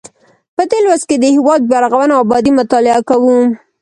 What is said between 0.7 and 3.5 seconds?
لوست کې د هیواد بیا رغونه او ابادي مطالعه کوو.